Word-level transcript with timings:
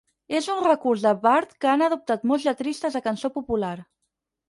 És 0.37 0.45
un 0.53 0.61
recurs 0.67 1.03
de 1.03 1.11
bard 1.27 1.53
que 1.65 1.71
han 1.73 1.85
adoptat 1.89 2.27
molts 2.33 2.51
lletristes 2.51 3.01
de 3.01 3.07
cançó 3.11 3.37
popular. 3.41 3.75